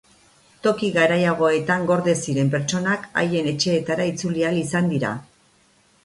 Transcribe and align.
Toki 0.67 0.87
garaiagoetan 0.93 1.83
gorde 1.91 2.15
ziren 2.23 2.49
pertsonak 2.55 3.05
haien 3.23 3.49
etxeetara 3.51 4.07
itzuli 4.13 4.47
ahal 4.49 4.57
izan 4.63 4.89
dira. 4.95 5.13